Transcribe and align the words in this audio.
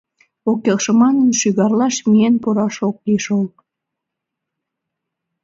Ок 0.49 0.59
келше 0.65 0.91
манын, 1.01 1.29
шӱгарлаш 1.39 1.95
миен 2.09 2.35
пураш 2.41 2.75
ок 2.87 2.97
лий 3.05 3.19
шо-ол. 3.25 3.47